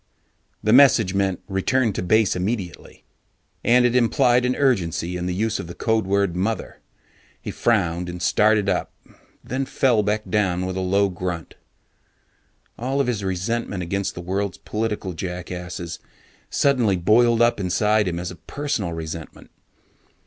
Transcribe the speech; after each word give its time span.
The 0.63 0.73
message 0.73 1.13
meant: 1.13 1.41
return 1.47 1.93
to 1.93 2.01
base 2.01 2.35
immediately. 2.35 3.03
And 3.63 3.85
it 3.85 3.95
implied 3.95 4.45
an 4.45 4.55
urgency 4.55 5.15
in 5.15 5.27
the 5.27 5.33
use 5.35 5.59
of 5.59 5.67
the 5.67 5.75
code 5.75 6.07
word 6.07 6.35
Mother. 6.35 6.79
He 7.39 7.51
frowned 7.51 8.09
and 8.09 8.19
started 8.19 8.67
up, 8.67 8.91
then 9.43 9.67
fell 9.67 10.01
back 10.01 10.25
with 10.25 10.75
a 10.75 10.79
low 10.79 11.07
grunt. 11.09 11.53
All 12.79 12.99
of 12.99 13.05
his 13.05 13.23
resentment 13.23 13.83
against 13.83 14.15
the 14.15 14.21
world's 14.21 14.57
political 14.57 15.13
jackasses 15.13 15.99
suddenly 16.49 16.97
boiled 16.97 17.39
up 17.43 17.59
inside 17.59 18.07
him 18.07 18.17
as 18.19 18.31
a 18.31 18.37
personal 18.37 18.93
resentment. 18.93 19.51